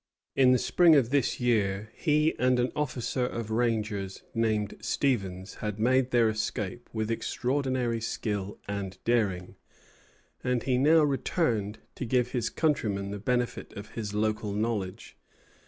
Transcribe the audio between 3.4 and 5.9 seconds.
rangers named Stevens had